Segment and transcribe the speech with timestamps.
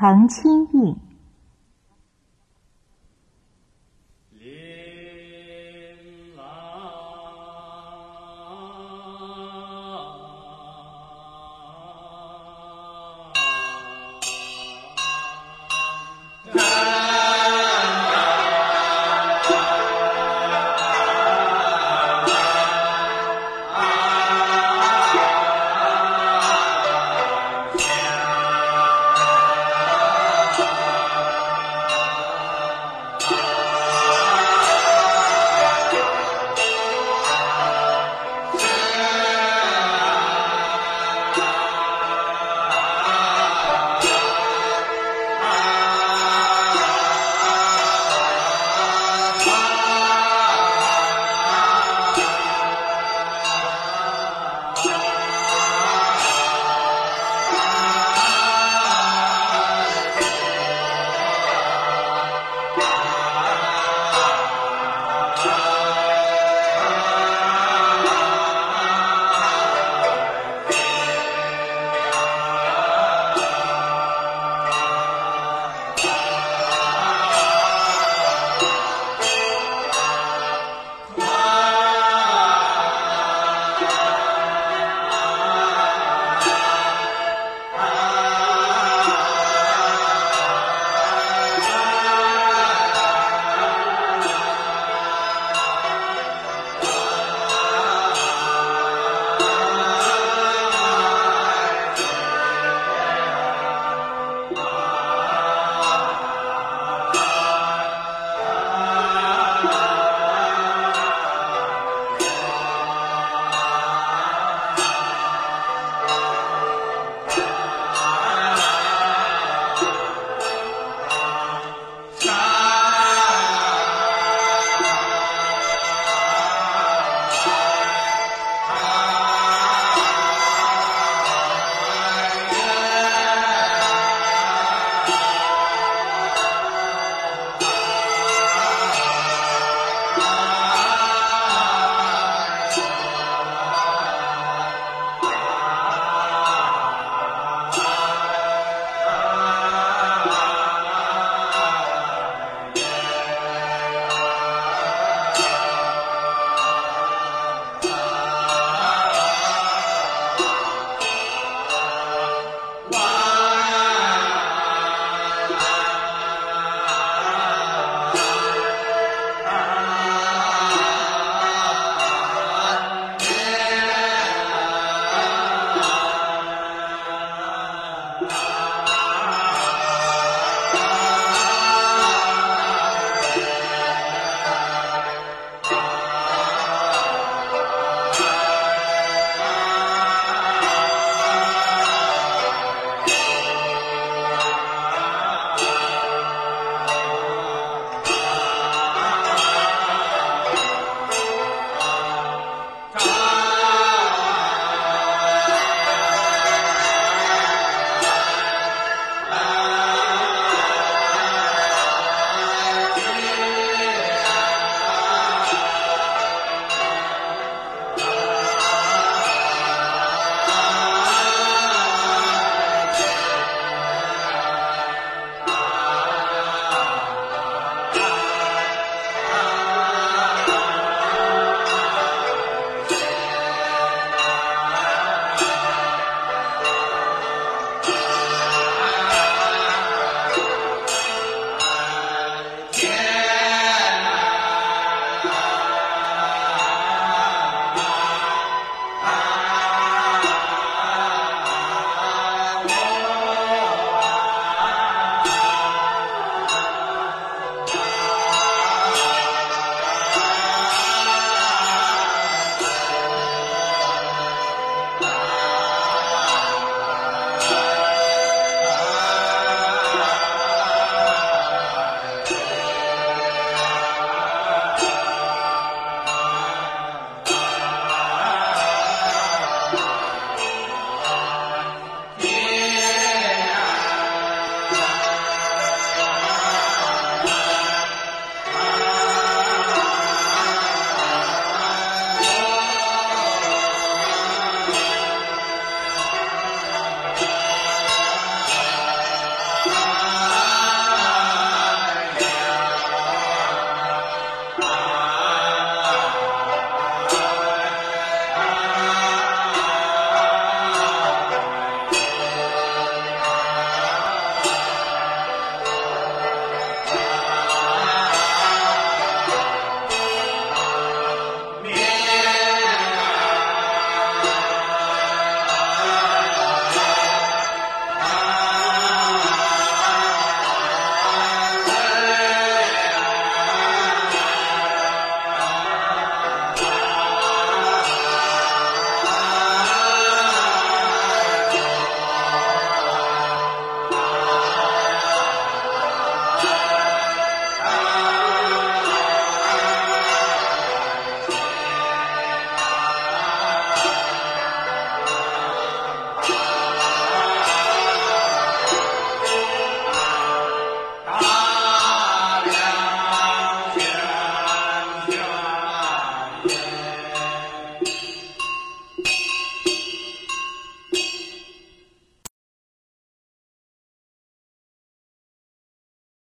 [0.00, 1.07] 曾亲印。